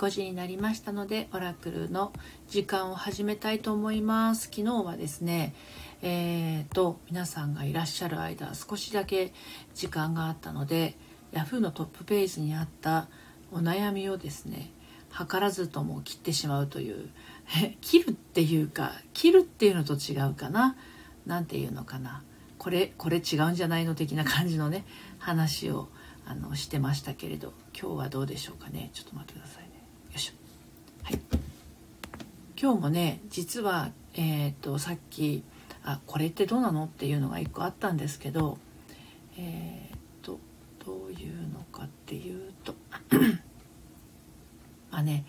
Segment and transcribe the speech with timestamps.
[0.00, 2.14] 5時になりましたのでオラクルの
[2.48, 4.44] 時間を始めたいと思います。
[4.44, 5.54] 昨日はですね
[6.00, 9.34] えーと皆さんがいらっしゃる間少しだけ
[9.74, 10.96] 時間があったので
[11.32, 13.08] Yahoo のトップページにあった
[13.52, 14.70] お悩みをですね
[15.12, 17.10] 図らずとも切ってしまうという
[17.82, 20.76] 切るっていうか切るっていうのと違うかな
[21.26, 22.22] 何て言うのかな。
[22.56, 24.86] これこれ違うんじゃないの的な感じのね
[25.18, 25.90] 話を
[26.24, 28.88] あのしてましたけれど今日はどうでしょうかね。
[28.94, 29.69] ちょっと待ってください。
[31.02, 31.20] はい。
[32.60, 35.42] 今日もね実はえっ、とさっき
[35.84, 38.58] あこれってどうなのっていうのが1個あったんですけど
[39.38, 40.38] えっ、と
[40.84, 42.74] どういうのかっていうと
[44.90, 45.24] まあね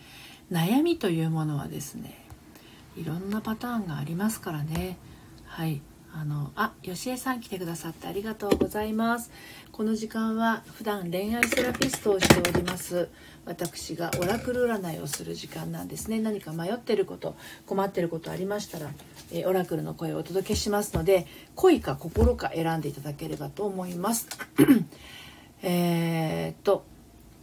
[0.51, 2.21] 悩みというものはですね
[2.97, 4.97] いろんなパターンがありますからね。
[5.45, 5.81] はい。
[6.13, 9.31] あのあ吉江さん来てくださってありがとうございます。
[9.71, 13.09] この時間は普段恋愛セラピストをしております
[13.45, 16.19] 私がオラクル占いをする時間なんですね。
[16.19, 17.35] 何か迷ってること
[17.65, 18.91] 困ってることありましたら、
[19.31, 24.27] えオラクルの声をお届けしますので恋か心か選んでいただければと思います。
[25.63, 26.85] えっと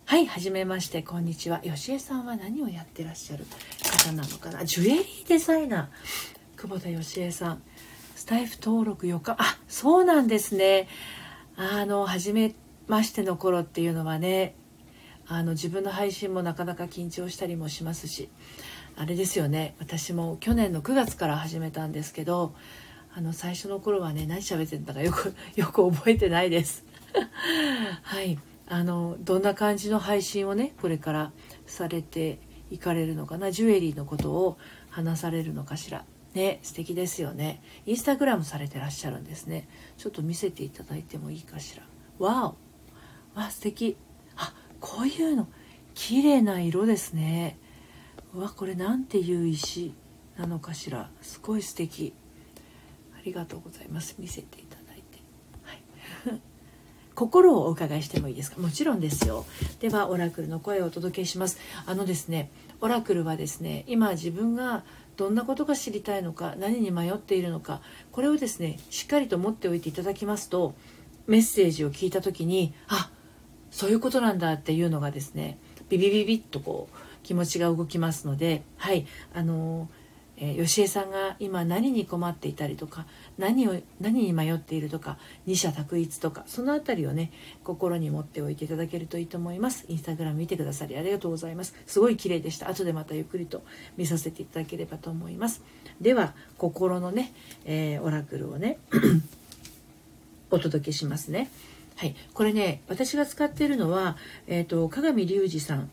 [0.05, 1.61] はいはじめましてこんにちは。
[1.61, 3.45] 吉江さんは何をやってらっしゃる
[3.83, 4.65] 方なのかな。
[4.65, 6.59] ジュエリーデザイナー。
[6.61, 7.63] 久保田義恵さん。
[8.29, 10.87] タイフ登録4日あそうなんですね。
[11.57, 12.55] あの初め
[12.87, 14.55] ましての頃っていうのはね
[15.27, 18.29] あの自分の配信もなかなか緊張したりもしますし
[18.97, 19.77] あれですよね。
[19.79, 22.55] 私も去年の9月から始めたんですけど
[23.15, 26.85] あの最初の頃はね何喋ってんだかよく よく覚えてないです。
[28.03, 28.39] はい。
[28.67, 31.33] あのどんな感じの配信をねこれから
[31.65, 34.59] されていかれるのかなジュエリーのことを
[34.91, 36.05] 話されるのかしら。
[36.39, 37.61] ね素敵ですよね。
[37.85, 39.69] インスタグラムされてらっしゃるんですね。
[39.97, 41.83] ちょっと見せていただいてもいいかしら。
[42.25, 42.55] わ
[43.35, 43.39] お。
[43.39, 43.97] わ素敵。
[44.37, 45.49] あこういうの。
[45.95, 47.59] 綺麗な色ですね。
[48.35, 49.95] うわこれなんていう石
[50.39, 51.11] なのかしら。
[51.23, 52.15] すごい素敵。
[53.17, 54.15] ありがとうございます。
[54.19, 55.19] 見せていただいて。
[55.65, 56.41] はい。
[57.17, 58.61] 心をお伺いしてもいいですか？
[58.61, 59.45] もちろんですよ。
[59.81, 61.59] ではオラクルの声をお届けします。
[61.85, 64.85] あのですねオラクルはですね今自分が
[65.17, 67.81] どんなことが知りたいのか何に迷っているのか
[68.13, 70.75] これをですねしっかりと持っておいていただきますと
[71.27, 73.11] メッセージを聞いた時にあ
[73.71, 75.59] そういうことなんだっていうのがですね
[75.89, 79.89] ビビビビッとこう気持ちが動きますのではいあの
[80.41, 83.07] えー、吉江さんが今何に困っていたりとか
[83.39, 87.33] 何を何に迷っているとか二者択一とかその辺りをね
[87.65, 89.85] 心に持っておいていただけるといいと思います。
[89.89, 91.75] インスタグラム見てくださりありがとうございます。
[91.87, 92.69] すごい綺麗でした。
[92.69, 93.63] 後でまたゆっくりと
[93.97, 95.63] 見させていただければと思います。
[96.01, 97.33] では心のね、
[97.65, 98.79] えー、オラクルをね
[100.51, 101.51] お届けしますね。
[101.97, 102.15] はい。
[102.33, 104.17] これね私が使っているのは、
[104.47, 105.91] えーと、鏡隆二さん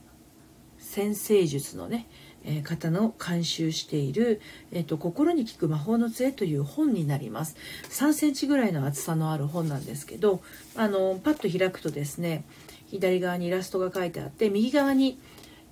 [0.95, 2.07] 先生術のね
[2.45, 4.39] え方の監修している、
[4.71, 7.57] えーと「心に効く魔法の杖」という本になります。
[7.89, 10.41] 3センチぐらいの厚さのある本なんですけど
[10.73, 12.45] あのパッと開くとですね
[12.87, 15.19] 左側にイラストが書いてあって右側に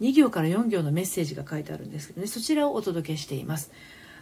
[0.01, 3.71] 2行から4行のメッセージが書いてあるんですけどねそちらをお届けしています。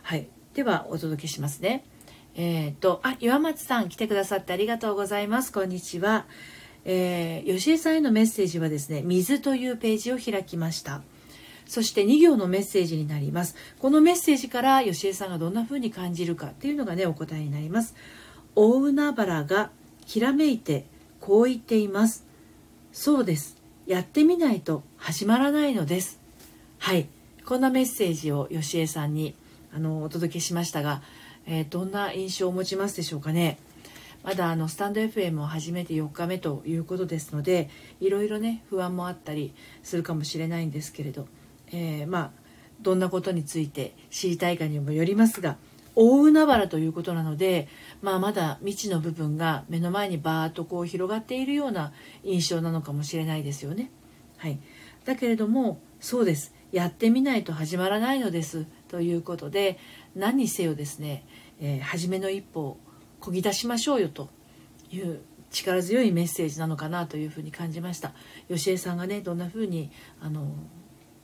[0.03, 0.27] はい。
[0.53, 1.83] ではお届けしますね。
[2.35, 5.51] えっ、ー、とあ岩松さん来てくださってありがとうございます。
[5.51, 6.27] こんにちは。
[6.85, 11.01] えー、吉江さんへのメッセージはですね「水」というページを開きました
[11.71, 13.55] そして2行のメッセージになります。
[13.79, 17.95] このメッセージから吉江さんがどんな風に感じるかっていうのがね、お答えになります。
[18.55, 19.69] 大海原が
[20.05, 20.85] ひらめいて
[21.21, 22.25] こう言っています。
[22.91, 23.55] そうです。
[23.87, 26.19] やってみないと始まらないのです。
[26.77, 27.07] はい。
[27.45, 29.33] こんなメッセージを吉江さんに
[29.73, 31.01] あのお届けしましたが、
[31.45, 33.59] えー、どんな印象を持ちますでしょうかね。
[34.23, 41.27] まだあのスタンド FM を始めて4日目ということですのでいろいろね不安もあったりするかもしれないんですけれど
[41.71, 42.31] えー、まあ
[42.81, 45.57] どんなことについて知りたいかにもよりますが
[45.95, 47.67] 大海原ということなので、
[48.01, 51.91] まあ、まだ未知の部分が目の前にバーッとこう広がっているような
[52.23, 53.91] 印象なのかもしれないですよね。
[54.37, 54.59] はい、
[55.03, 59.77] だけれどもそうですやってみないと始まらないのですということで
[60.15, 61.25] 何にせよですね、
[61.59, 62.77] えー、初めの一歩を
[63.21, 64.29] こぎ出しましょうよと
[64.91, 65.21] いう
[65.51, 68.13] 力強いメッセージなのかなというふうに感じました。
[68.49, 70.47] 吉江さんがねどんなふうにあの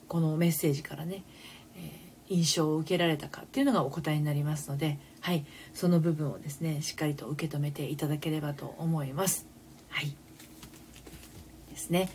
[0.06, 1.24] このメッセージからね、
[1.76, 9.46] えー、印象を受けられたかっていうのがお答えになりますので、はい、その部分をですねしっかりと受け止めていただければと思います。
[9.88, 10.14] はい
[11.70, 12.10] ですね。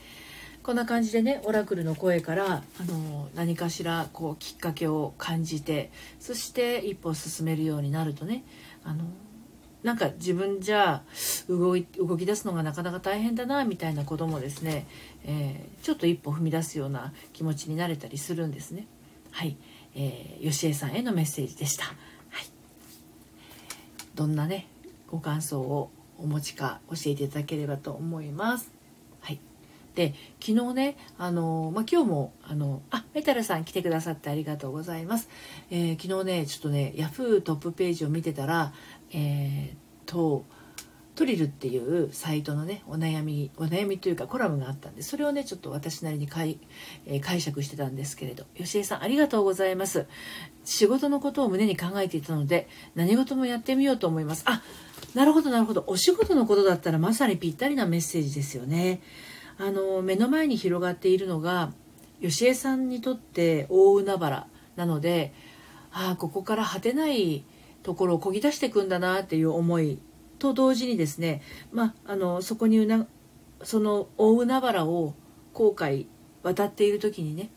[0.64, 5.92] こんな感じでねオラクルの声からあの何かしらこうきっかけを感じて
[6.22, 8.46] そして一歩進めるようになるとね
[8.86, 9.04] あの
[9.84, 11.04] なんか自分じゃ
[11.50, 14.88] 動い動き出すのがなかなか大変だなみたいなこともですね、
[15.26, 18.88] えー、ちょっと一歩踏み出すような気持ちになれたりするんですね。
[19.32, 19.58] はい、
[19.96, 21.86] えー、吉江さんへのメッセージでした。
[21.86, 21.96] はい、
[24.16, 24.68] どんなね
[25.08, 28.72] ご感想をお持ちか教えていただければと思います。
[29.20, 29.40] はい。
[29.96, 35.30] で昨日ねあの、まあ、今日もあのあメタルさん来てくださってありがとうございます、
[35.70, 38.74] えー、昨日ねちょっとねヤフートップページを見てたら
[39.14, 40.46] えー、と
[41.16, 46.60] トリルっていうサイトのねお悩みお悩みというかコラムがあったんでそれをねちょっと私なりに解,、
[47.06, 50.08] えー、解釈してたんですけれど吉江さんありがとうございます。
[50.66, 54.44] 仕事のことを胸に考えていたので何事もやってみようと思います。
[54.48, 54.64] あ
[55.14, 55.84] なるほどなるほど。
[55.88, 59.02] お仕事のことだったらまさにぴったりなメッセージですよね。
[59.60, 61.74] あの目の前に広がっているのが
[62.22, 65.34] 吉江さんにとって大海原なので
[65.92, 67.44] ああここから果てない
[67.84, 70.00] ところをこぎ出していくんだなっていう思い
[70.40, 71.42] と同時にですね、
[71.72, 73.06] まあ、あのそこにうな
[73.62, 75.14] その大海原を
[75.54, 76.08] 航海
[76.42, 77.50] 渡っている時にね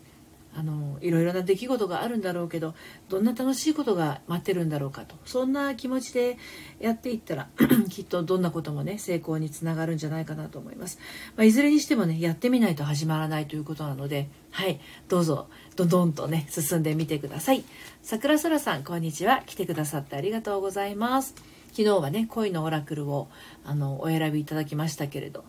[0.59, 2.75] あのいろいろな出来事があるんだろうけど
[3.11, 5.15] どんな楽しいことが待ってるんだろうかと。
[5.27, 6.39] そんな気持ちで
[6.81, 7.49] やっていったら
[7.91, 10.99] きっとどんなこともね成功につながるんじゃないかなと思います、
[11.37, 17.63] まあ、いずれにしてもねやってみないと始まらないということなのではいどうぞどんどんとね進んでみてください。
[18.03, 19.43] 桜空さんこんにちは。
[19.45, 21.35] 来てくださってありがとうございます。
[21.73, 23.29] 昨日はね恋のオラクルを
[23.63, 25.45] あのお選びいただきましたけれど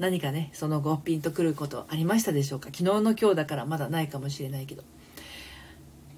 [0.00, 2.70] 何かねその後ピンとくることありましたでしょうか？
[2.72, 4.82] 昨日の今日だからまだないかもしれないけど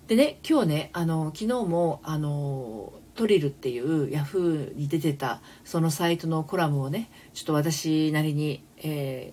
[0.07, 9.33] でね今日ねあの昨日もあのトリルっていうヤフーに出てたそのサイトのコラムをねちょっと私なりに、え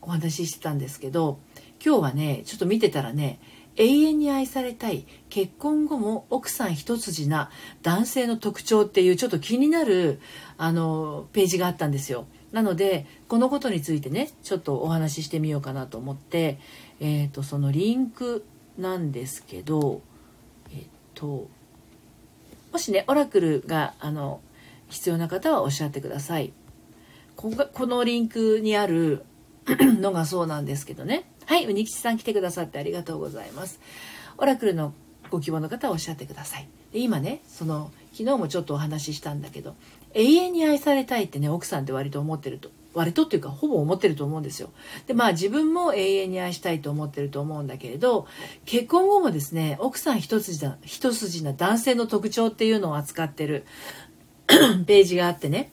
[0.00, 1.40] ー、お話ししてたんですけど
[1.84, 3.40] 今日はねちょっと見てたらね
[3.74, 7.50] 永遠に愛されたい結婚後も奥さん一筋な
[7.82, 10.20] 男性の特徴っていうちょっと気になる
[10.56, 12.26] あのページがあったんですよ。
[12.52, 16.58] なのでこのことについてねちょっとお話ししてみようかなと思って、
[17.00, 18.44] えーと、そのリンク
[18.78, 20.02] なんですけど
[20.70, 20.84] えっ、
[21.14, 21.48] と
[22.72, 24.40] もしねオラクルがあの
[24.88, 26.52] 必要な方はおっしゃってください。
[27.36, 29.24] ここのリンクにある
[30.00, 31.24] のがそうなんですけどね。
[31.46, 33.80] はい、うにきちさん来てくださってありがとうございます。
[34.38, 34.92] オラクルの
[35.30, 36.68] ご希望の方はおっしゃってください。
[36.92, 39.74] で今ね、その昨日もちょっとお話ししたんだけど、
[40.14, 44.70] 永遠に愛されたいってね奥さんって割と思ってると割とっていうかほぼ思ってると思うんですよ。
[45.06, 48.26] でまあ自分も永遠に愛したいと思ってると思うんだけれど
[48.66, 53.64] 結婚後もですね奥さん一筋だ一筋な男性の特徴っていうのを扱ってる。
[54.86, 55.70] ページがあってね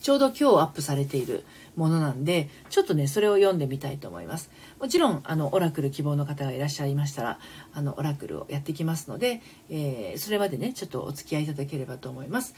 [0.00, 1.44] ちょうど今日アップされている
[1.76, 4.50] ものなんでちょっとねそれを読んでみたいと思います。
[4.78, 7.38] もちろんあのオラクル希望の方がいらっしゃいましたら
[7.72, 12.54] あのオラクルをやっていきますので、えー、それまでねちょっとお付き合いいただければと思います。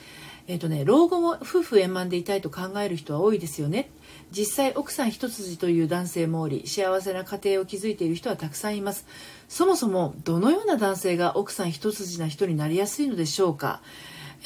[0.47, 3.91] えっ、ー、とね老後も夫婦円満でいたいと考える人は多いですよね。
[4.31, 9.07] 実際奥さん一筋という男性もおり幸せな家庭を築いている人はたくさんいます。
[9.49, 13.81] そもそもどのような男性が奥さん一筋な人になりやすいのでしょうか。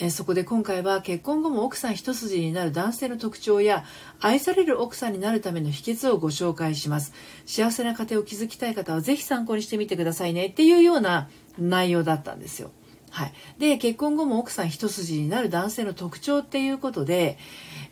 [0.00, 3.84] えそこで今回は結婚後も奥さん一筋になる男性の特徴や
[4.20, 7.12] 愛される奥さんになるための秘訣をご紹介します。
[7.46, 11.28] 幸せな家庭を築きたい方はぜひ参考にしてみてくださいねっていうような
[11.58, 12.70] 内容だったんですよ。
[13.10, 17.38] はい、で結婚後も奥さん一筋になる男性の特徴っていうことで、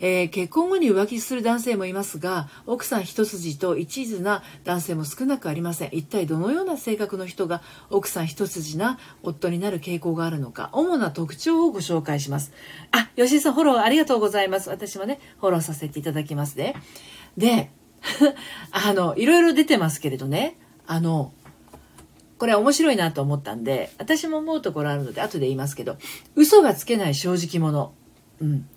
[0.00, 5.90] えー、結婚後に浮気する男性もいますが奥さん一筋と一途な男性も少なくありません。
[5.92, 12.52] 一体どのような性格の人が奥さん一筋な夫になる傾向があるのか主な特徴をご紹介します。
[12.90, 14.68] あ吉井さんフォローありがとうございます。
[14.68, 16.74] 私もねフォローさせていただきますね。
[17.36, 17.70] で
[18.70, 20.58] あのいろいろ出てますけれどね。
[20.86, 21.32] あの
[22.38, 25.96] これ面白いなと思ったんで、私も思うところあるので、後で言いますけど、
[26.34, 27.92] 嘘がつけない正直者。
[28.40, 28.68] うん。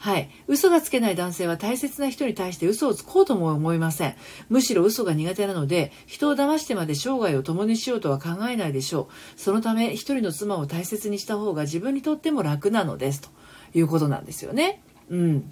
[0.00, 0.30] はい。
[0.46, 4.14] 嘘がつけない男性は大切な人に対して嘘をつこうとも思いません。
[4.48, 9.40] むしろ嘘が苦手なので、人を騙してまで生涯を共にしようとは考えないでしょう。
[9.40, 13.22] そのため、一人の妻を大切にした方が自分にとっても楽なのです。
[13.22, 13.28] と
[13.74, 14.82] いうことなんですよね。
[15.10, 15.50] うん。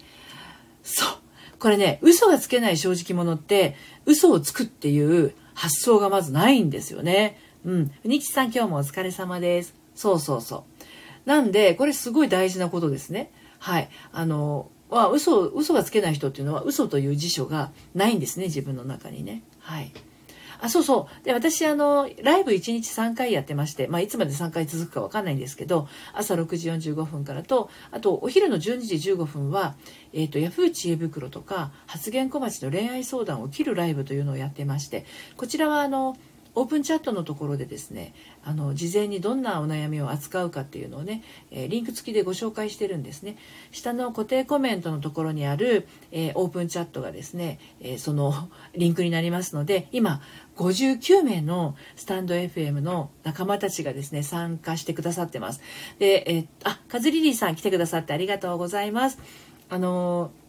[0.85, 1.09] そう。
[1.59, 7.41] これね、嘘がつけない正直者って、嘘をつくっていう発想がまずないんですよね。
[7.67, 7.93] うん。
[8.05, 9.75] 日さん今日もお疲れ様です。
[9.95, 10.65] そうそうそ
[11.27, 11.29] う。
[11.29, 13.33] なんで、これすごい大事なことですね。
[13.59, 13.89] はい。
[14.13, 19.43] あの、は嘘、嘘がつけない人っていうのは嘘という辞書がないんですね、自分の中にね。
[19.59, 19.93] はい。
[20.61, 21.25] あ、そうそう。
[21.25, 29.75] で、私、あの、ライブ1日3回やってまして、まあ、いつまで3回続くかわかんないんですけど、朝6時45分からと、あと、お昼の12時15分は、
[30.13, 35.05] えっ、ー、と、ヤフー知恵袋とか、発言小町の恋愛相談を切るライブというのをやってまして、
[35.37, 36.17] こちらは、あの、
[36.57, 43.37] オープンチャットのところでですねあの事前にどんなお悩みを扱うかっていうのをね、え、リンク付きでご紹介してるんですね。
[43.71, 50.23] 下の固定コメントのところにある、え、オープンチャットがですね、えそのリンクになりますので今
[50.57, 55.61] 59名のスタンド FM の仲間たちがですね参加してくださってます。
[55.99, 59.19] で、えー、あカズリリーさん来てくださってありがとうございます。
[59.69, 60.46] あのー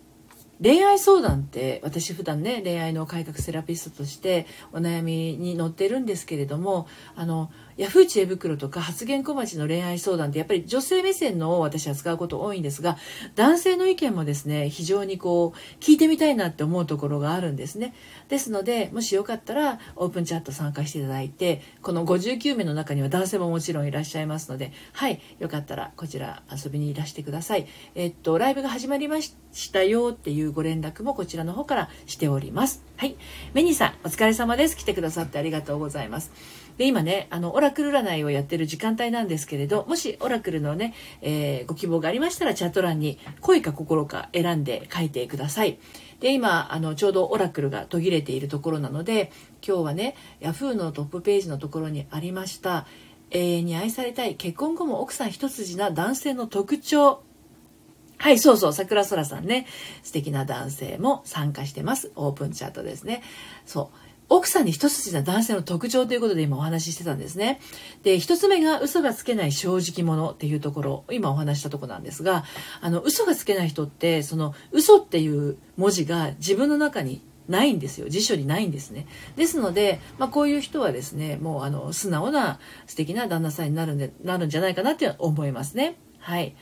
[0.62, 12.98] 恋愛相談って私普段ね恋愛の改革セラピストとしてお悩みに乗ってるんですけれどもあのヤフー知恵袋とか発言小町の恋愛相談ってやっぱり女性目線のを私は使うこと多いんですが
[13.36, 17.94] 男性の意見もですね非常にこう聞いてみたいなって思うところがあるんですね。
[18.30, 27.68] ですのでもしよかったらオープンチャット参加していただいてこの59名の中には男性ももちろんいらっしゃいますのではいよかったらこちら遊びにいらしてください。
[27.96, 29.36] えっとライブが始まりまし
[29.72, 32.84] たよっていうご連絡もこちらの方からしております。
[32.98, 33.16] はい。
[33.54, 34.76] メニーさんお疲れ様です。
[34.76, 36.32] 来てくださってありがとうございます。
[36.78, 45.80] で今ねあのオラクル占いをやってる時間帯なんですけれどもしオラクルのね、えー、ご希望がありましたらチャット欄に恋か心か選んで書いてください
[46.20, 49.32] で今あのちょうどオラクルが途切れているところなので
[49.68, 52.86] 今日はね Yahoo のトップページのところにありました
[53.32, 57.24] 永遠に愛されたい結婚後も奥さん一筋な男性の特徴
[58.20, 59.68] はい、そうそう、桜空さんね。
[60.02, 62.12] 素敵な男性も参加してます。
[62.16, 63.22] オープンチャットですね。
[63.66, 64.07] そう。
[64.30, 67.60] 奥さんに一筋な男性の特徴ということで今お話ししてたんですね。
[68.04, 72.44] で、一つ目が嘘がつけない正直者っていうところ、今お話したとこなんですが、
[72.82, 78.10] あの、嘘がつけない人って、その、嘘っていう文字が自分の中にないんですよ。
[78.10, 79.08] 辞書にないんですね。
[79.38, 85.96] ですので、まあ、こういう人はですね、もうあの、素直な素敵な旦那さんになるんで、なるんじゃないかなって思いますね。
[86.20, 86.56] はい。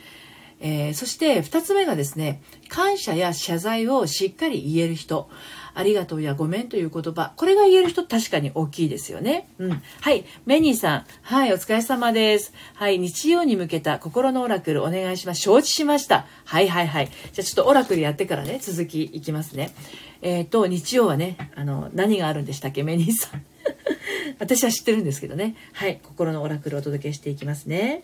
[0.59, 5.29] えー、そして2つ目がですね感謝や謝罪をしっかり言える人
[5.75, 7.33] ありがとうやごめんという言葉。
[7.35, 10.25] これが言える人確かに大きいですよね、うん、はい。
[10.45, 11.05] メニーさん。
[11.21, 11.53] はい。
[11.53, 12.53] お疲れ様です。
[12.73, 12.97] はい。
[12.97, 15.41] 日曜に向けた心のオラクルお願いします。
[15.41, 16.25] 承知しました。
[16.45, 17.07] はいはいはい。
[17.33, 19.73] じゃあちょっとオラクルやってからね続きいきますね。
[20.21, 22.83] えっ、ー、と日曜はねあの何があるんでしたっけ？
[22.83, 23.45] メニーさん。
[24.39, 25.55] 私は知ってるんですけどね。
[25.73, 25.99] はい。
[26.03, 28.03] 心のオラクルをお届けしていきますね。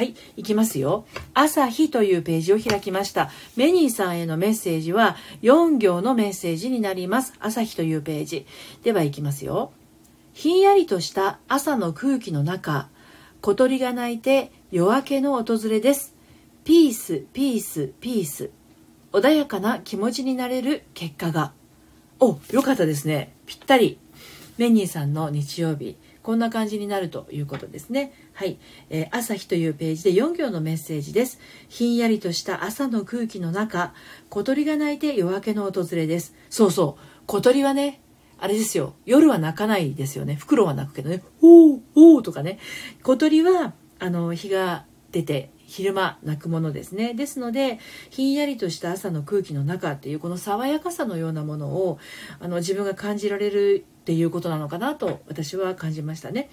[0.00, 1.04] はい、いきますよ。
[1.34, 3.28] 朝日というページを開きました。
[3.54, 7.34] メニーさんへのメッセージは4行のメッセージになります。
[7.38, 8.46] 朝日というページ。
[8.82, 9.72] では、いきますよ。
[10.32, 12.88] ひんやりとした朝の空気の中、
[13.42, 16.14] 小鳥が鳴いて夜明けの訪れです。
[16.64, 18.48] ピース、ピース、ピース。
[19.12, 21.52] 穏やかな気持ちになれる結果が。
[22.20, 23.34] お、よかったですね。
[23.44, 23.98] ぴったり。
[24.56, 25.98] メニーさんの日曜日。
[26.22, 28.12] こんな感じになるということですね。
[28.32, 28.58] はい、
[28.90, 31.38] えー、朝日というページで4行のメッセージです。
[31.68, 33.94] ひんやりとした朝の空気の中、
[34.28, 36.34] 小鳥が鳴いて夜明けの訪れです。
[36.50, 38.00] そうそう、小鳥はね、
[38.38, 40.34] あれですよ、夜は鳴かないですよね。
[40.34, 42.58] フクロウは鳴くけどね、おー、おーとかね。
[43.02, 47.78] 小鳥は、あの、日が出て、昼間鳴くものですねですので
[48.10, 52.00] ひんやりとした朝の空気の中っていうこの爽やかさのようなものを
[52.40, 56.48] あの自分が感じられるっていうことなのかなと私は感じましたね。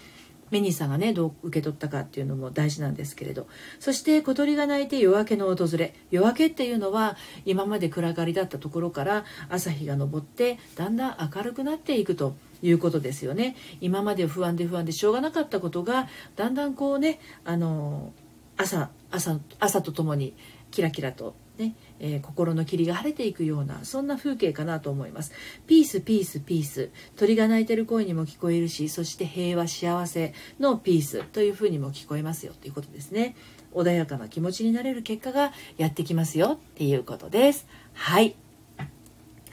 [0.49, 3.47] メニーさんがねどう受け取ったかっていうのも大事なんですけれど。
[3.79, 5.93] そして小鳥が鳴いて夜明けの訪れ。
[6.11, 13.55] 夜明けっていうのは今まで暗がりだったところから朝日が昇ってだんだん明るくなっていくということですよね。
[13.81, 18.13] 今まで不安で不安でしょうがなかったことがだんだんこうねあの
[18.57, 20.33] 朝朝朝とともに
[20.71, 25.31] キラキラとね、えー、心の霧が晴れていくようなそんな風景かなと思います。
[25.65, 33.35] ピースピースピース鳥が鳴いてる声にも聞こえるしそして平和幸せのピースというふうにも聞こえますよということですね。
[33.73, 37.67] 穏やかな気持ちになれる結果がやってきますよっていうことです。
[37.93, 38.35] はい。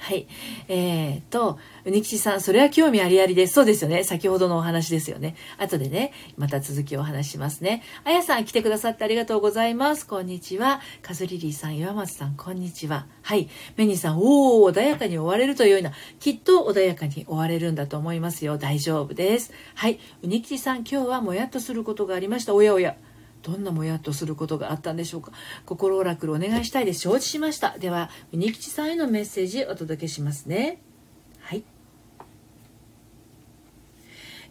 [0.05, 0.27] はい。
[0.69, 3.55] えー、と、うにきちさん、それは興味ありありです。
[3.55, 4.05] そうですよね。
[4.05, 5.35] 先ほどのお話ですよね。
[5.57, 7.83] 後でね、また続きをお話しますね。
[8.05, 10.07] あやさん、来てくださってありがとうございます。
[10.07, 10.83] こんにちは。
[11.01, 13.07] カズリリーさん、岩松さん、こんにちは。
[13.23, 13.49] はい。
[13.77, 18.59] メニーさん、おー、穏やかに終われるというような、きっと穏やかに終われるんだと思いますよ。
[18.59, 19.55] 大丈夫です。
[19.75, 19.99] はい。
[20.23, 22.53] うにきちさん、今日はもやっとすることがありました。
[22.53, 22.95] おやおや。
[23.45, 25.31] どんなもやっとすることがあったんでしょうか？
[25.67, 27.79] 心オラクルお願いしたいで承知しました。
[27.79, 30.81] ではミニ吉さんへのメッセージお届けしますね。
[31.41, 31.63] はい。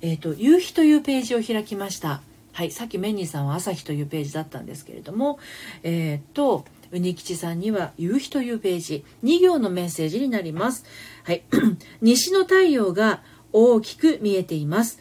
[0.01, 2.21] えっ、ー、と夕日というページを開きました。
[2.53, 5.39] はいさっきメニーさんは朝日というページだったんですけれども
[5.81, 9.03] えっ、ー、とうにきちさんには夕日というページ。
[9.23, 10.85] 2行のメッセージになります。
[11.23, 11.43] はい。
[12.01, 14.99] 西の太陽が大きく見えています。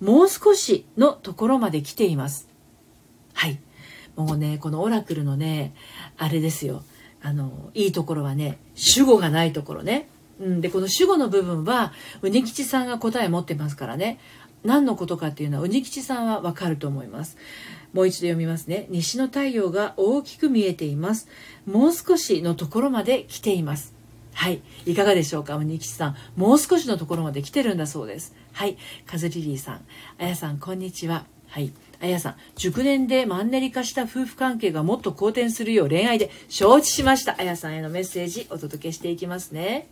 [0.00, 2.47] もう少しのところまで来ています。
[3.38, 3.60] はい。
[4.16, 5.72] もうねこのオラクルのね
[6.16, 6.82] あれですよ。
[7.22, 10.08] あのいいところはね主語がないところね。
[10.40, 14.18] うん、でこの主語の部分はうにきちさんが答え持ってますからね。
[14.64, 17.36] 何のことかっていうのはうにきちさんはわかると思います。
[17.92, 18.86] もう一度読みますね。
[18.90, 21.28] 西の太陽が大きく見えています。
[21.64, 23.94] もう少しのところまで来ています。
[24.34, 24.62] はい。
[24.84, 26.16] いかがでしょうかうにきちさん。
[26.34, 28.34] もう少しのところまで来てるんだそうです。
[28.52, 28.76] はい。
[29.06, 29.80] カズリリーさん。
[30.18, 31.24] あやさんこんにちは。
[31.46, 31.72] はい。
[32.00, 37.34] あやさん、熟年でマンネリ化した夫婦関係がもっと好転するよう恋愛で承知しました。
[37.38, 39.88] あやさんへのメッセージお届けしていきますね。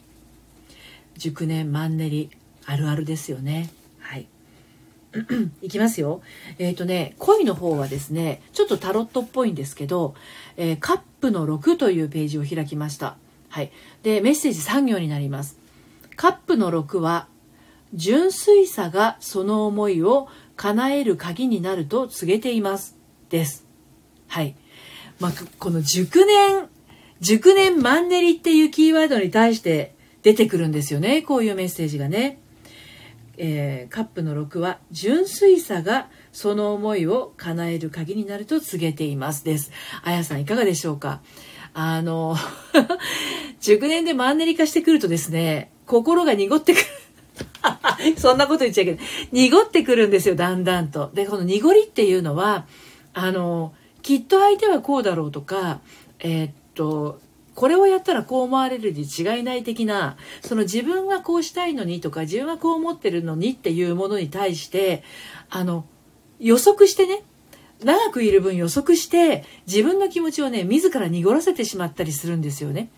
[1.16, 2.30] 熟年マンネリ
[2.64, 3.70] あるあるですよね。
[3.98, 4.26] はい。
[5.62, 6.20] いきますよ。
[6.58, 10.14] えっ、ー、とね恋の方はですねちょっとタロットっぽいんですけど、
[10.56, 13.16] えー、カップの6というページを開きました。
[13.48, 13.72] はい。
[14.04, 15.58] でメッセージ3行になります。
[16.14, 17.26] カップの6は
[17.94, 22.96] 純粋さがその思いを叶える鍵になると告げています。
[23.30, 23.66] です。
[24.28, 24.56] はい。
[25.20, 26.68] まあ、この熟年
[27.20, 31.22] 熟年マンネリっていうキーワードに対して出てくるんですよね。
[31.22, 32.40] こういうメッセージがね、
[33.38, 39.44] えー、カップの6は純粋さがその思いを叶える鍵になると告げています。
[39.44, 39.70] です。
[40.02, 41.22] あやさんいかがでしょうか？
[41.72, 42.36] あの
[43.60, 46.84] 熟年でマンネリ化してくるとですね心が濁ってくる。
[48.16, 49.00] そんなこと言っちゃいけない。
[49.32, 51.10] 濁ってくるんですよ、だんだんと。
[51.14, 52.66] で、この濁りっていうのは、
[53.12, 55.80] あの、きっと相手はこうだろうとか、
[56.20, 57.20] えー、っと、
[57.56, 65.02] これをやったらこう思われるに違いない的なその自分がこうしたいのにとか自分はこう思ってるのにっていうものに対して
[65.48, 65.86] あの
[66.38, 67.22] 予測してね
[67.82, 72.90] 長くいる分予測して自分の気持ちをね自ら濁らせてしまったりするんですよね。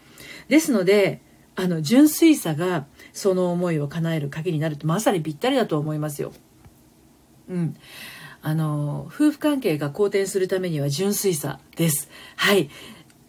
[0.49, 1.21] ですので
[1.55, 2.87] あの純粋さが
[3.19, 6.33] その思いを叶える鍵になるとまさにぴったりだと思いますよ。
[7.49, 7.77] うん。
[8.41, 12.09] あの夫婦関係が好転するためには純粋さです。
[12.37, 12.71] はい。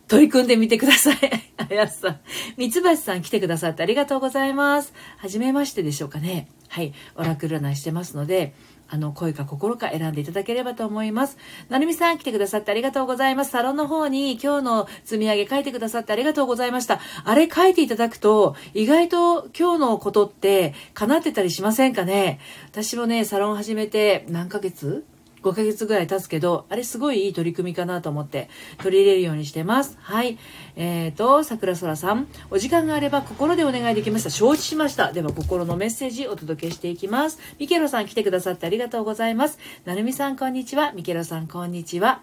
[0.08, 1.18] 取り組んでみてください。
[1.58, 2.20] あやさん。
[2.58, 4.94] 三橋さん来てくださってありがとうございます。
[5.18, 6.48] はじめましてでしょうかね。
[6.68, 6.94] はい。
[7.16, 8.54] オラクル占いしてますので、
[8.90, 11.38] あの、声か心か選んでいただければと思います。
[11.70, 13.52] なるみさん来てくださってありがとうございます。
[13.52, 17.00] サロンの方に今日の積み上げ書いてくださってありがとうございました。
[17.24, 22.40] あれ書いていただくと、意外と今日のことって叶ってたりしませんかね？
[22.72, 25.06] 私もね、サロン始めて何ヶ月？
[25.44, 29.98] 5ヶ月ぐらい経つけど、あれすごいいい取り組みかなと思って取り入れるようにしてます。
[30.02, 30.38] はい。
[30.76, 34.30] えっ、ー、と、桜空さん、お時間があれば心でお願いできました。
[34.30, 35.12] 承知しました。
[35.12, 37.40] では心のメッセージお届けしていきます。
[37.60, 39.60] ミケロさん来てくださってありがとうございます。
[39.86, 40.94] なるみさんこんにちは。
[40.94, 42.22] ミケロさんこんにちは。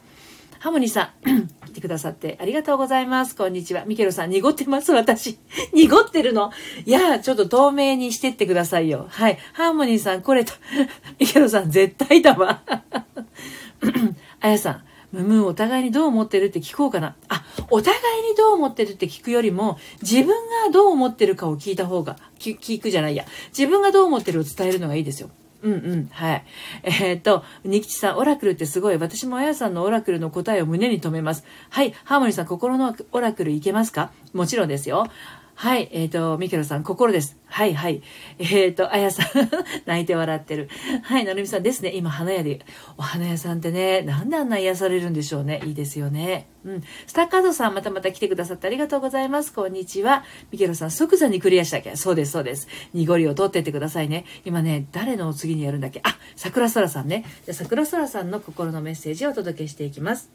[0.58, 3.36] ハモニーさん、 来てくださってありがとうございます。
[3.36, 3.84] こんにちは。
[3.84, 5.38] ミケロさん、濁ってます、私。
[5.74, 6.50] 濁ってるの？
[6.84, 9.06] いやちょっと透明にしてってくださいよ。
[9.10, 9.38] はい。
[9.52, 10.52] ハーモニーさん、これと、
[11.20, 12.62] ミケロさん、絶対だわ。
[14.40, 17.16] あやさん、ムムーお互いにどう思ってるって聞こうかな。
[17.28, 20.28] あ、お互いにどう思ってるって聞くよりも、自分
[20.64, 23.24] がどう思ってるかを聞いた方が、聞くじゃないや。
[23.56, 25.30] 自分がどう思ってるを伝えるのがいいですよ。
[25.66, 26.44] うんうん、はい。
[26.84, 28.96] えー、と、ニキチさん、オラクルってすごい。
[28.98, 31.44] 私もあやさんのオラクルの答えを胸に留めます。
[31.70, 34.12] はい、ハーモニーさん、心のオラクルいけますか？
[34.32, 35.08] もちろんですよ。
[35.58, 37.38] はい、えっ、ー、と、ミケロさん、心です。
[37.46, 38.02] はい、はい。
[38.38, 39.26] えっ、ー、と、あやさん
[39.86, 40.68] 泣いて笑ってる。
[41.02, 41.92] はい、なるみさんですね。
[41.94, 42.60] 今、花屋で、
[42.98, 45.62] お花屋さんってね、なんであんな癒されるんでしょうね。
[45.64, 46.46] いいですよね。
[46.66, 46.82] うん。
[47.06, 49.54] スタッカードさん、またまた来てくださってありがとうございます。
[49.54, 50.24] こんにちは。
[50.52, 51.96] ミケロさん、即座にクリアしたっけ？
[51.96, 52.68] そうです、そうです。
[52.92, 54.26] 濁りを取ってってくださいね。
[54.44, 56.00] 今ね、誰の次にやるんだっけ？
[56.02, 57.24] あ、桜空さんね。
[57.46, 60.30] じゃ桜空さんの心のメッセージをお届けしていきます。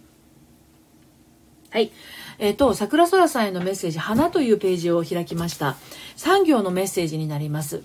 [1.69, 1.91] はい。
[2.39, 5.76] えっ、ー、と、桜空さんへのメッセージ、花というページを開きました。
[6.15, 7.84] 産業のメッセージになります。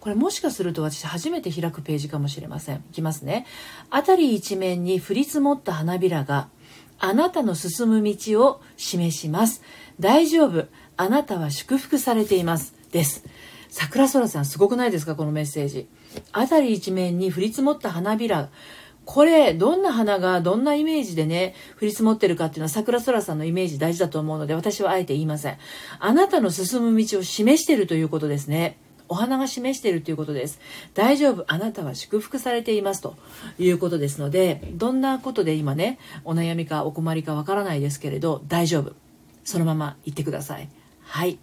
[0.00, 2.76] これもしかすると私初めて開くページかもしれません。
[2.76, 3.46] いきますね。
[3.90, 6.48] 辺り一面に降り積もった花びらが、
[7.00, 9.62] あなたの進む道を示します。
[10.00, 10.66] 大丈夫。
[10.96, 12.74] あなたは祝福されています。
[12.92, 13.24] です。
[13.70, 15.14] 桜空さんすごくないですか？
[15.14, 15.86] このメッセージ。
[16.32, 18.48] 辺り一面に降り積もった花びら
[19.10, 25.56] これ、どんな花がどんなイメージでね、降り積もってるかっていうのは桜空さんのイメージ大事だと思うので、私はあえて言いません。
[25.98, 28.76] あなたの進む道を示しているということですね。
[29.08, 30.60] お花が示しているということです。
[30.92, 31.44] 大丈夫。
[31.48, 33.16] あなたは祝福されていますと
[33.58, 38.92] いうことですので、どんなことで今ね、お悩みかお困りかわからないですけれど、大丈夫。
[39.42, 40.68] そのまま言ってください。
[41.00, 41.38] はい。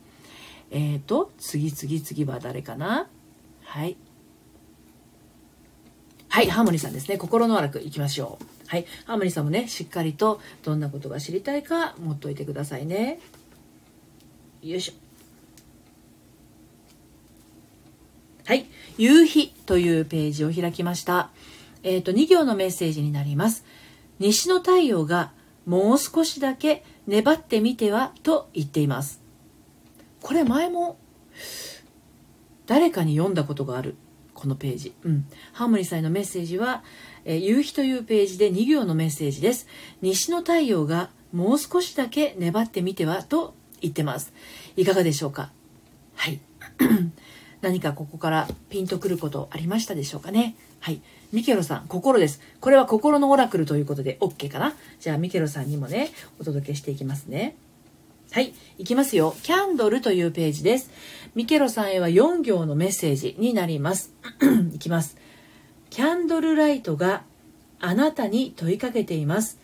[0.70, 3.08] えっ、ー、と、次次次は誰かな？
[3.64, 3.98] はい。
[6.36, 7.18] はい、ハーモニーさんですね。
[7.18, 8.46] 心の悪くいきましょう。
[8.68, 13.22] はい、ハーモニーさんもね、しっかりとどんなことが知りたいか持っといてくださいね。
[14.62, 14.94] よいしょ。
[18.46, 18.66] はい、
[18.98, 21.30] 夕日というページを開きました。
[21.84, 23.64] えっ、ー、と、2行のメッセージになります。
[24.20, 25.32] 西の太陽が
[25.66, 29.22] もう少しだけ粘ってみてはと言っています。
[30.22, 30.98] これ前も
[32.66, 33.96] 誰かに読んだことがある
[34.46, 36.84] このページ、うん、ハーモニーさんへのメッセージは、
[37.26, 39.66] えー、夕日というページで2行のメッセージです。
[40.04, 44.34] 西の太陽がもう少しだけ粘ってみてはと言ってます。
[44.78, 45.50] いかがでしょうか？
[46.14, 46.40] はい。
[47.62, 50.56] 何かここからピンとくることありましたでしょうかね？
[50.80, 51.02] はい。
[51.34, 52.40] ミケロさん心です。
[52.62, 54.76] これは心のオラクルということで OK かな？
[55.00, 57.56] じゃあミケロさんにもねお届けしていきますね。
[58.32, 59.36] はい、いきますよ。
[59.44, 60.92] キャンドルというページです。
[61.36, 64.14] ミケロさんへは4行のメッセージになります。
[64.74, 65.18] いきます。
[65.90, 67.24] キャンドルライトが
[67.80, 69.58] あなたに問いかけています。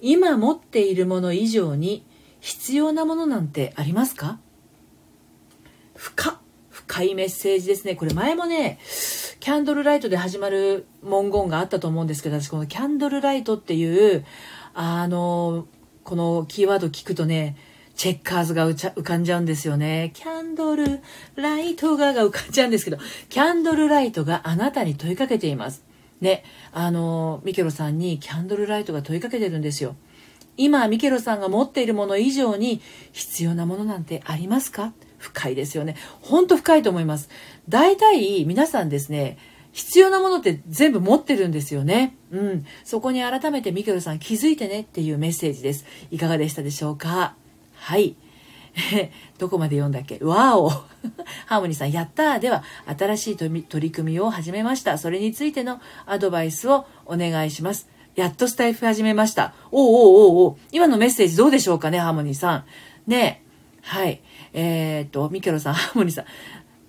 [0.00, 2.04] 今持っているもの以上に
[2.40, 4.38] 必要なものなんてありますか？
[5.96, 7.96] 深深いメッセージですね。
[7.96, 8.78] これ前もね、
[9.40, 14.24] キャンドルライトで始まる文言があったと思うんですけど、私このキャンドルライトっていう、
[14.74, 15.66] あの、
[16.04, 17.56] このキーワード聞くとね、
[17.94, 20.10] チェッカーズが浮かんじゃうんですよね。
[20.14, 21.00] キャンドル
[21.36, 25.84] ライトがが浮かんじゃうんですけど、キャンドルライトがあなたに問いかけています。
[26.20, 29.96] ね、あの、ミケロさんにキャンドルライトが問いかけてるんですよ。
[30.56, 32.80] 今、ミケロさんが持っているもの以上に
[33.12, 34.92] 必要なものなんてありますか？
[35.18, 35.96] 深いですよね。
[36.20, 37.28] ほんと深いと思います。
[37.68, 39.38] 大体皆さんですね、
[39.72, 42.16] 必要なものって全部持ってるんですよね。
[42.30, 42.66] うん。
[42.84, 45.86] そこに改めてミケロさん気づいてねっていうメッセージです。
[46.10, 47.34] いかがでしたでしょうか？
[47.82, 48.14] はい。
[49.38, 50.18] どこまで読んだっけ？
[50.22, 50.68] わお
[51.46, 54.98] ハーモニーさん、やったーでは、新しい取り組みを始めました。
[54.98, 57.88] それについてのアドバイスをお願いします。
[58.14, 59.52] やっとスタイフ始めました。
[59.72, 62.64] おうおうおうおお今のメッセージどうでしょうかね、ハーモニーさん。
[63.08, 63.42] ね
[63.82, 64.22] はい。
[64.52, 66.24] えー、っと、ミケロさん、 ハーモニーさん。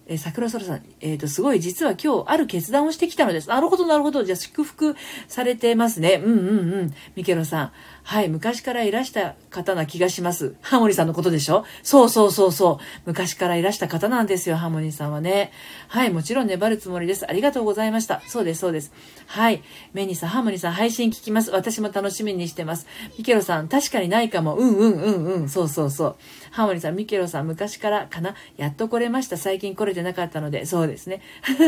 [0.06, 3.48] えー、桜空さん、えっ、と、すごい、実は今日、ある決断をしてきたのです。
[3.50, 4.24] なるほど、なるほど。
[4.24, 4.96] じゃあ、祝福
[5.28, 6.22] されてますね。
[6.24, 6.94] うんうんうん。
[7.16, 7.72] ミケロさん。
[8.06, 10.56] はい、昔からいらした方な気がします。
[10.62, 11.66] ハモニさんのことでしょ？
[11.84, 12.84] そうそうそうそう。
[13.06, 15.52] 昔からいらした方なんですよ、ハモニーさんはね。
[15.88, 17.26] はい、もちろん粘るつもりです。
[17.30, 18.22] ありがとうございました。
[18.28, 18.92] そうです、そうです。
[19.26, 19.64] はい。
[19.94, 21.52] メニーさん、ハモニさん、配信聞きます。
[21.52, 22.88] 私も楽しみにしてます。
[23.18, 24.56] ミケロさん、確かにないかも。
[24.56, 25.50] うんうんうんうん。
[25.50, 26.16] そうそうそう。
[26.52, 28.36] ハモニさん、ミケロさん、昔からかな？
[28.58, 29.38] やっと来れました。
[29.38, 31.22] 最近来れてなかったので、そうですね。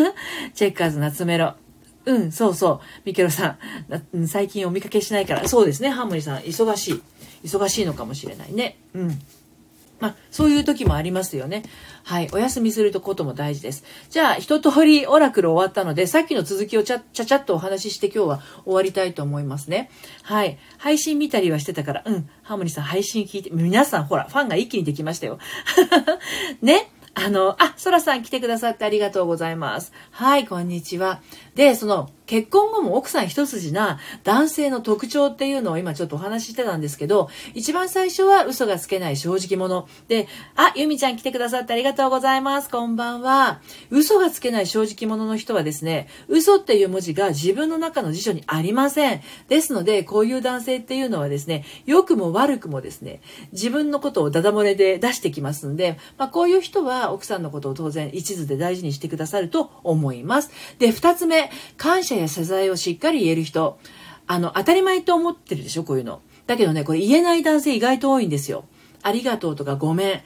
[0.53, 1.55] チェッカーズ夏メロ。
[2.05, 2.79] うん、そうそう。
[3.05, 3.57] ミケロさ
[4.11, 5.47] ん、最近お見かけしないから。
[5.47, 7.01] そうですね、ハーモニーさん、忙しい。
[7.43, 8.77] 忙しいのかもしれないね。
[8.93, 9.19] うん。
[9.99, 11.63] まあ、そういう時もありますよね。
[12.03, 12.29] はい。
[12.33, 13.83] お休みすることも大事です。
[14.09, 19.89] じゃあ、一通りオラクル終わったので、さっきの続きをちゃちゃちゃっとお話しして今日は終わりたいと思いますね。
[20.23, 20.57] はい。
[20.77, 22.29] 配信見たりはしてたから、うん。
[22.43, 25.39] ハーモニーさん配信聞いて、皆さんほら、ファンが一気にできましたよ。
[26.61, 26.91] ね。
[27.17, 29.93] あの、あ、ソラさん来てくださってありがとうございます。
[30.11, 31.21] はい、こんにちは。
[31.55, 39.87] で、その、結婚後も奥さん一筋な男性の特徴っていうのを今ちょっとお話ししてたんですけど、一番最初は嘘がつけない正直者。
[40.07, 42.69] で、あ、ゆみちゃん来てくださってありがとうございます。
[42.69, 43.61] こんばんは。
[43.89, 49.21] 嘘がつけない正直者の人はですね、嘘っていう文字が自分の中の辞書にありません。
[49.47, 60.49] ですので、こういう男性っていうのはですね、良くも悪くもですね、自分のことをダダ漏れで出してきますんで、まあ、こういう人は奥さんのことを当然一途で大事にしてくださると思います。
[60.79, 63.77] で、二つ目、感謝や謝罪をしっかり言える人、
[64.27, 66.21] あの、当たり前と思ってるでしょ、こういうの。
[66.47, 68.65] だけどね、これ言えない男性意外と多いんですよ。
[69.01, 70.21] ありがとうとかごめん。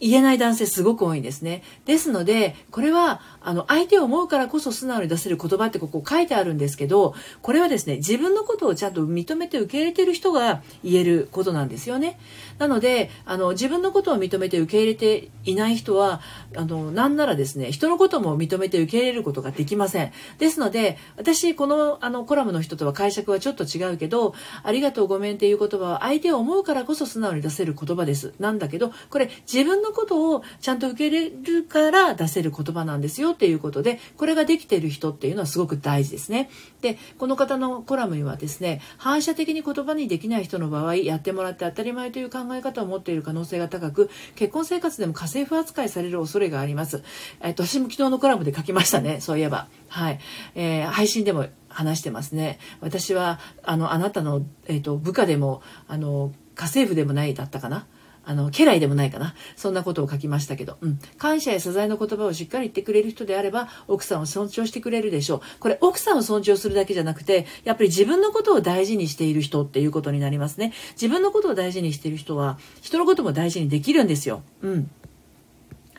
[0.00, 1.62] 言えない男性すごく多いんですね。
[1.84, 12.18] ですので、これは、あの、相手を思うからこそ素直に出せる言葉ってここ書いてあるんですけど、これはですね、自分のことをちゃんと認めて受け入れてる人が言えることなんですよね。
[12.58, 16.20] なので、あの、自分のことを認めて受け入れていない人は、
[16.56, 20.12] あの、なんならですね、人のことも認めて受け入れることができません。
[20.38, 28.34] ですので、私、この、あの、コラムの人とは解釈はちょっと違うけど、ありがとうごめんっていう言葉は相手を思うからこそ素直に出せる言葉です。
[28.38, 36.50] なんだけど、これ自分のことをちゃんと受け入れるから出せる言葉なんですよっていうことでこれができている人っていうのはすごく大事ですね。
[36.80, 47.02] でこの方のコラムにはですね反射的に言葉にできない人の場合やってもらって当たり前という考え方を持っている可能性が高く結婚生活でも家政婦扱いされる恐れがあります。
[47.40, 49.68] えっと、私も昨日のコラムで書きましたねそういえば。
[49.88, 50.20] はい、
[50.54, 52.58] えー、配信でも話してますね。
[52.80, 57.86] 私はあのあなたの、えーと部下でもあの家政婦でもないだったかな。
[58.24, 59.34] あの、家来でもないかな。
[59.56, 60.98] そんなことを書きましたけど、うん。
[61.18, 65.40] 感謝や謝罪の言葉をしっかり言ってくれる人であれば、奥さんを尊重してくれるでしょう。
[65.58, 70.72] これ、奥さんを尊重するだけじゃなくて、やっぱり自分のことを大事にしている人っていうことになりますね。
[70.92, 74.42] 自分のことを大事にしている人は、人のことも大事にできるんですよ。
[74.62, 74.90] うん。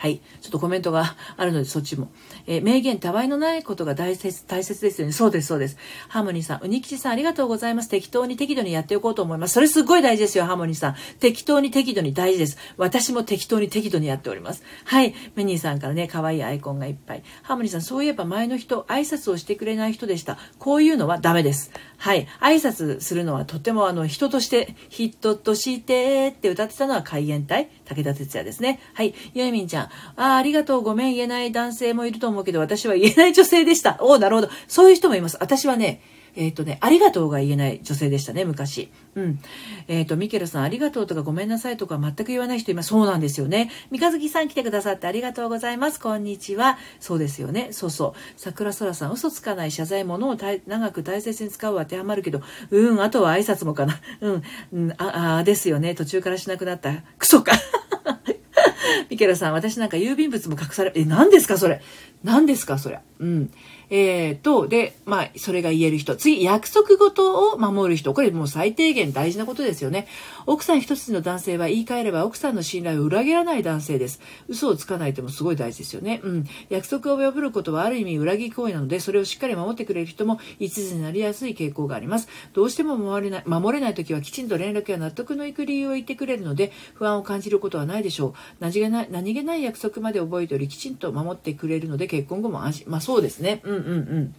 [0.04, 0.20] はい。
[0.42, 2.10] ちょっとコメントがあるので、そっちも。
[2.46, 5.14] えー、名言、たわいのないことが大切、大切ですよね。
[5.14, 5.78] そうです、そうです。
[6.10, 7.88] ハーモニーさん、うにきちさん、ありがとうございます。
[7.88, 9.54] 適当に適度にやっておこうと思います。
[9.54, 10.96] それすっごい大事ですよ、ハーモニーさん。
[11.22, 12.58] 適当に適度に大事です。
[12.76, 14.64] 私も適当に適度にやっております。
[14.84, 15.16] はい。
[15.36, 17.24] メニーさんからね、可愛いアイコンがいっぱい。
[17.42, 20.38] ハーモニーさん、そういえば前の人、挨拶をしてくれない人でした。
[20.60, 21.72] こういうのはダメです。
[22.04, 22.28] はい。
[22.42, 28.82] 挨拶するのはとてもあの、人として、人としてって歌ってたのは海援隊、武田鉄矢ですね。
[28.94, 29.14] はい。
[29.34, 29.86] ゆえみんちゃん。
[29.86, 34.00] ああ、ありがとう、ごめん、言えない男性もいると思うけど、私は言えない女性でした。
[34.02, 34.50] おお、なるほど。
[34.68, 35.38] そういう人もいます。
[35.40, 36.02] 私はね、
[36.36, 38.92] えっ、ー、とね、ありがとうが言えない女性でしたね、昔。
[39.16, 39.40] うん。
[39.88, 43.70] えっ、ー、と、ミケルさん、ありがとうとかごめんなさいとか全く言わない人今、そうなんですよね。
[43.92, 46.00] 三日月さん来てくださってありがとうございます。
[46.00, 46.78] こんにちは。
[47.00, 47.70] そうですよね。
[47.72, 48.20] そうそう。
[48.38, 52.42] 桜空さん、嘘つかない謝罪、物を長く大切に使うは当てはまるけど、
[52.72, 54.00] うん、あとは挨拶もかな。
[54.22, 54.44] うん、
[54.74, 55.94] うん、あ、あ、ですよね。
[55.94, 56.94] 途中からしなくなった。
[57.18, 57.54] クソか。
[59.10, 61.82] ミケルさん、私なんか郵便物も隠され、え、何ですかそれ。
[62.24, 63.00] 何ですかそれ。
[63.20, 63.52] うん。
[63.96, 66.16] えー、と、で、まあ、それが言える人。
[66.16, 68.12] 次、約束事を守る人。
[68.16, 70.08] これもう最低限大事なことですよね。
[70.46, 74.20] 奥さん一つの男性は言い換えれば奥さんの信頼を裏切らない男性です。
[74.48, 76.22] 嘘をつかないってもすごい大事ですよね。
[76.24, 76.46] うん。
[76.70, 82.28] 約束を破ることはある意味裏切り行為なので、それをしっかり守ってくれる人も一途になりやすい傾向があります。
[82.54, 88.34] どうしても守れない、守れない時はきちんと連絡や納得のいく理由を言ってくれるので、不安を感じることはないでしょう。
[88.60, 92.86] 何気ない、何気ない約束まで覚えており、きちんと守ってくれるので、結婚後も安心。
[92.90, 93.62] まあそうですね。
[93.64, 94.36] うんうんうん。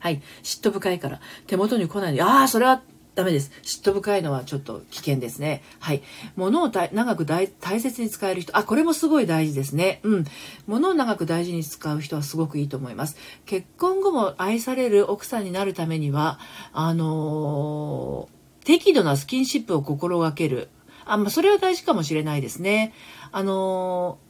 [0.00, 0.22] はい。
[0.42, 1.20] 嫉妬深いから。
[1.46, 2.82] 手元に来ないで、ああ、それは
[3.18, 3.50] ダメです。
[3.64, 5.64] 嫉妬深いのはちょっと危険ですね。
[5.80, 6.04] はい。
[6.36, 7.48] 物を長く大
[7.80, 8.56] 切に使える人。
[8.56, 9.98] あ、これもすごい大事ですね。
[10.04, 10.24] うん。
[10.68, 13.16] 物を長く大事に使う人はすごくいいと思います。
[13.44, 16.38] 結婚後も愛される奥さんになるためには、
[16.72, 20.68] あのー、適度なスキンシップを心がける。
[21.04, 22.92] あ、まあ、それは大事かもしれないですね。
[23.32, 24.20] あの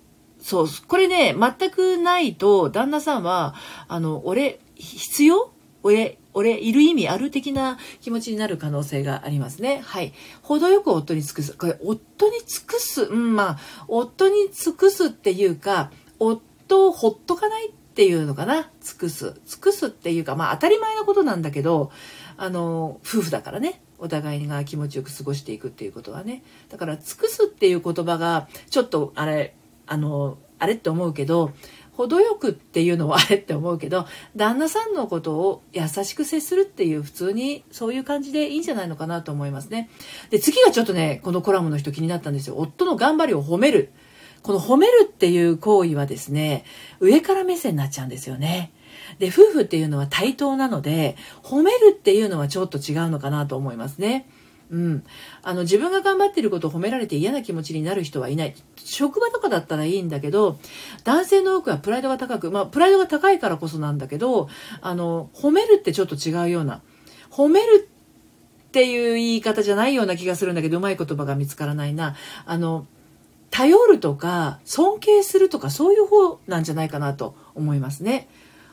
[0.40, 3.54] ー、そう、これね、全くないと、旦那さんは、
[3.86, 5.52] あの、俺、必要？
[5.82, 9.82] 俺、俺、いる意味ある的な気持ちになる可能性がありますね。
[9.84, 10.12] はい。
[10.42, 11.56] 程よく夫に尽くす。
[11.56, 13.02] これ、夫に尽くす。
[13.02, 18.70] うん、まあ、夫に尽くすっていうか、夫をほっとかないっていうのかな。
[18.80, 19.40] 尽くす。
[19.46, 21.90] 尽くすっていうか、まあ、当たり前のことなんだけど、
[22.36, 23.82] あの、夫婦だからね。
[23.98, 26.44] お互いが気持ちよく過ごしていくっていうことはね。
[26.68, 29.56] だから、尽くすっていう言葉が、ちょっと、あれ、
[29.88, 31.52] あの、あれって思うけど、
[31.98, 34.06] 程よくっていうのはあれって思うけど
[34.36, 39.90] 旦那さんのことを優しく接するっていう普通にそういう感じでいいんじゃないのかなと思いますね。
[40.30, 42.54] で次がちょっとねこのコラムの人気になったんですよ。
[42.56, 43.90] 夫の頑張りを褒める。
[44.42, 46.64] この褒めるっていう行為はですね
[47.00, 48.72] 上から目線になっちゃうんですよね。
[49.18, 54.28] で夫婦っていうのは対等なので褒めるっていうのはちょっと違うのかなと思いますね。
[54.70, 55.04] うん、
[55.42, 58.54] あの自分が頑張ってることを褒められて嫌な気持ちになる人はいない。
[58.76, 60.58] 職場とかだったらいいんだけど
[61.04, 64.48] 男性の多くはプライドが高くまあプライドが高いからこそなんだけど
[64.80, 66.82] あの褒めるってちょっと違うような。
[67.30, 67.88] 褒める
[68.68, 72.16] っていう言い方じゃないような気がするんだけどうまい言葉が見つからないな。
[72.44, 72.86] あの
[73.50, 78.28] 頼るとか尊敬するとかそういう方なんじゃないかなと思いますね。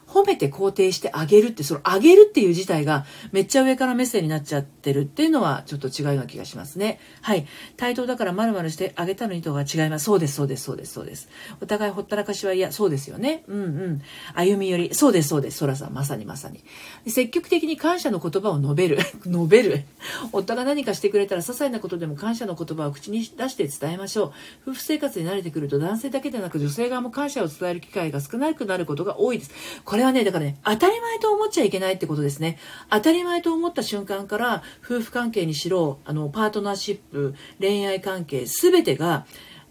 [0.07, 6.99] 褒めて肯定してあげるって、そのあげるっていう事態がめっちゃ上から目線になっちゃってるっていうのはちょっと違うような気がしますね。
[7.21, 7.47] はい。
[7.77, 10.05] 対等だから丸々してあげたのにとは違います。
[10.05, 11.29] そうです、そうです、そうです、そうです。
[11.61, 13.43] お互いほったらかしは嫌、そうですよね。
[13.47, 14.01] うんうん。
[14.33, 16.63] 歩み寄り、そうです、そうです、そらさん、まさにまさに。
[17.07, 18.97] 積極的に感謝の言葉を述べる。
[19.25, 19.83] 述べる。
[20.31, 24.71] 夫が何かしてくれたら些細なことでも感謝の言葉を口に出して伝えましょう。
[24.71, 29.51] 夫婦生活に慣れてくると男性だけでなく女性側も感謝を伝える機会が少なくなることが多いです。
[29.95, 32.57] これはね、だからね、当たり前と思っちゃいけないってことですね。
[32.89, 39.25] 当たり前と思った瞬間から、夫婦関係にしろ、あの、パートナーシップ、恋愛関係、すべてが、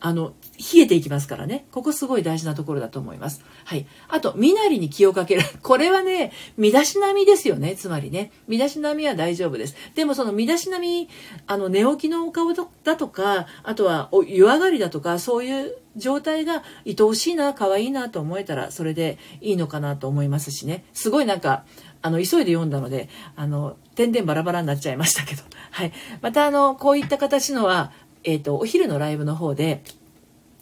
[0.05, 0.35] あの、
[0.75, 1.65] 冷えていきますからね。
[1.73, 3.43] ここすごい大事なところだと思います。
[3.65, 3.87] はい。
[4.09, 5.41] あと、身なりに気をかける。
[5.63, 7.75] これはね、身だしなみですよね。
[7.75, 8.31] つまりね。
[8.47, 9.75] 身だしなみは大丈夫です。
[9.95, 11.09] でもその身だしなみ、
[11.47, 20.85] あの、寝起きのお顔だとか、あとはお、湯上がりだとか、そういう状態が愛おしいな、可愛いなと思えたら、それでいいのかなと思いますしね。
[20.93, 21.65] すごいなんか、
[22.03, 25.43] あの、急いで読んだので、あの、点々バラバラになっちゃいましたけど。
[25.71, 25.93] はい。
[26.21, 27.93] また、あの、こういった形のは、
[28.25, 29.83] えっ、ー、と、お昼のライブの方で、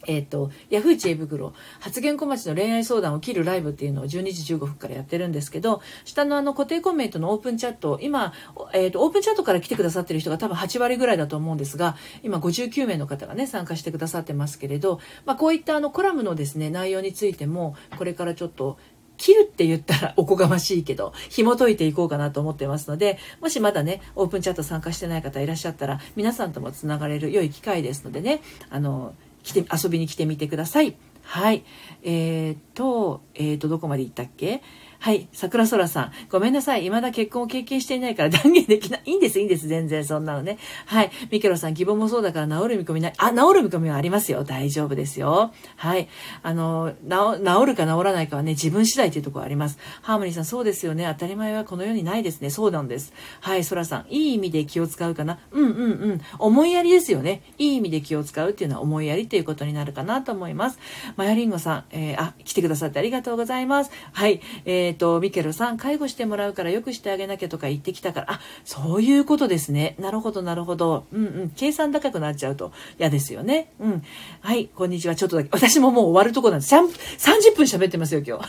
[0.06, 8.32] えっ、ー、と、ヤフー知恵袋、発言小町の恋愛相談を切るライブっていうのを12時15分からやってるんですけど、下のあの固定コメントのオープンチャット、今、
[8.72, 18.78] えっ、ー、と、オープンチャットから来てくださってる人が多分8割ぐらいだと思うんですが、今59名の方がね、参加してくださってますけれど、まあ、こういったあのコラムのですね、内容についても、これからちょっと
[19.22, 30.96] 切るって言ったらおこがましいけど、紐解いていこうかなと思ってますので、もしまだね、オープンチャット参加してない方いらっしゃったら、皆さんともつながれる良い機会ですのでね、あの、来て、遊びに来てみてください。
[31.22, 31.62] はい。
[32.02, 34.60] えー、っと、えー、っと、どこまで行ったっけ？
[35.02, 35.28] はい。
[35.32, 36.12] 桜空さん。
[36.30, 36.82] ごめんなさい。
[36.82, 39.02] 未だ結婚を経験していないから 断言できない。
[39.04, 39.66] いいんです、いいんです。
[39.66, 40.58] 全然そんなのね。
[40.86, 41.10] はい。
[41.28, 43.12] ミケロさん、希望もそうだから治る見込みない。
[43.16, 44.44] あ、治る見込みはありますよ。
[44.44, 45.52] 大丈夫ですよ。
[45.74, 46.08] はい。
[46.44, 49.78] あの、治るか治らないかはね、自分次第というところあります。
[50.02, 51.12] ハーモニーさん、そうですよね。
[51.12, 52.48] 当たり前はこの世にないですね。
[52.48, 53.12] そうなんです。
[53.40, 53.64] はい。
[53.64, 55.40] 空さん、いい意味で気を使うかな。
[55.50, 56.20] うんうんうん。
[56.38, 57.42] 思いやりですよね。
[57.58, 60.78] いい意味で気を使うっていうのは思いやりっていうことになるかなと思います。
[61.16, 63.90] マヤリンゴさん、えー、あ、来てくださってありがとうございます。
[64.12, 64.40] はい。
[64.64, 69.96] えっ、ー、と、ミケロさん、介護してもらうからよくしてあげなきゃとか言ってきたから、あ、そういうことですね。
[69.98, 71.06] なるほど、なるほど。
[71.12, 71.50] うんうん。
[71.50, 73.72] 計算高くなっちゃうと嫌ですよね。
[73.80, 74.02] うん。
[74.40, 75.14] はい、こんにちは。
[75.14, 75.48] ちょっとだけ。
[75.52, 76.74] 私ももう終わるとこなんです。
[76.74, 78.48] 30分喋ってますよ、今日。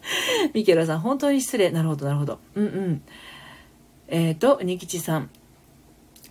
[0.54, 1.70] ミケラさん、本当に失礼。
[1.70, 2.38] なるほど、なるほど。
[2.54, 3.02] うんうん。
[4.08, 5.30] えっ、ー、と、ニキチさん。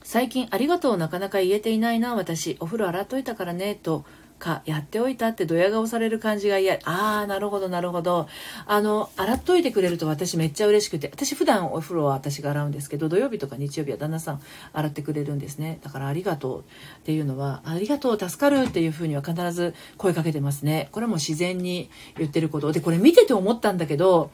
[0.04, 2.58] 最近ありがとうなかなか言えていないな、私。
[2.60, 4.04] お風呂洗っといたからね、と。
[4.42, 6.80] かやっておいたってドヤ顔される感じが嫌。
[6.84, 8.28] ああなるほどなるほど。
[8.66, 11.10] あの洗っといてくれると私めっちゃ嬉しくて。
[11.14, 14.42] 私普段お風呂は私が洗うんですけど土曜日とか日曜日は旦那さん
[14.74, 15.80] 洗ってくれるんですね。
[15.84, 16.64] だからありがとうっ
[17.04, 20.90] ていうのはありがとう助かるっていうふうには必ず声かけてますね。
[20.92, 22.72] これも自然に言ってること。
[22.72, 24.32] でこれ見てて思ったんだけど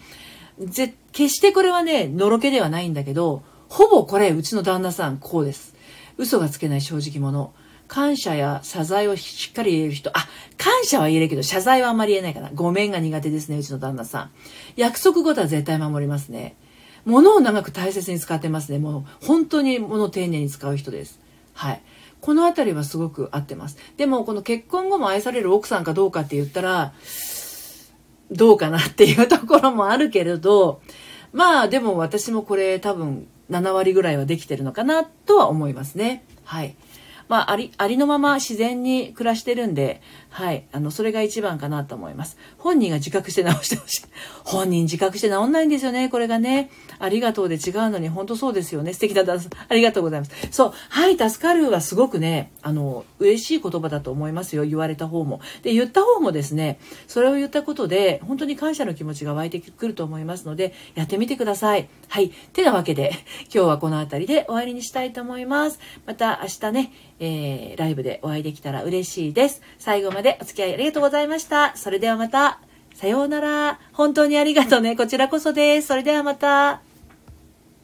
[0.60, 5.76] ぜ決してこれはねのろけではないんだけどほぼこれうちの旦那さんこうです。
[6.18, 7.52] 嘘がつけない正直者。
[7.88, 10.10] 感謝や謝罪をしっかり言える人。
[10.18, 12.50] あ、感謝は言えるけど、謝罪はあんまり言えないかな。
[12.54, 14.32] ごめんが苦手ですね、うちの旦那さん。
[14.76, 16.56] 約束事は絶対守りますね。
[17.06, 18.80] 物を長く大切に使ってますね。
[18.80, 21.20] もう、本当に物を丁寧に使う人です。
[21.54, 21.82] はい。
[22.20, 23.78] このあたりはすごく合ってます。
[23.96, 26.94] でも、この結婚後も愛される奥さんかどうかって言ったら、
[28.32, 30.82] どうかなっていうところもあるけれど、
[31.32, 36.26] まあ、でも私もこれ多分7割ぐらいはできてるのかなとは思いますね。
[36.44, 36.76] はい。
[37.28, 42.38] まあ、あり、ありのまま自然に暮らしてるんで、はい、あの、それが一番かなと思います。
[42.58, 44.02] 本人が自覚して直してほしい。
[44.46, 46.70] 本人自覚して治んないんですよね、これがね。
[47.00, 48.94] ありがとうで違うのに、本当そうですよね。
[48.94, 50.32] 素敵だ、ありがとうございます。
[50.52, 55.42] そう、はい、助かるはすごくね、あの、嬉しい言葉だと思いますよ、言われた方も。
[55.64, 61.90] で、言った方もですね、それを言ったことで、本当に感謝の気持ちが湧いてくると思いますので、やってみてください。
[62.10, 63.12] はい、てなわけで、
[63.54, 65.80] 今日はこの辺りで終わりにしたいと思います。
[66.06, 69.62] また明日ね、えー、ライブでお会いできたら嬉しいです。
[69.78, 71.76] 最後までお付き合いありがとうございました。
[71.76, 72.60] それではまた、
[72.96, 73.80] さようなら。
[73.94, 74.96] 本当にありがとうね。
[74.96, 75.88] こちらこそです。
[75.88, 76.87] それではまた。